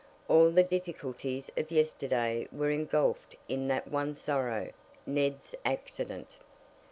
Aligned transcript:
All 0.27 0.49
the 0.49 0.63
difficulties 0.63 1.51
of 1.55 1.69
yesterday 1.69 2.47
were 2.51 2.71
engulfed 2.71 3.35
in 3.47 3.67
that 3.67 3.87
one 3.87 4.15
sorrow 4.17 4.71
Ned's 5.05 5.53
accident. 5.63 6.37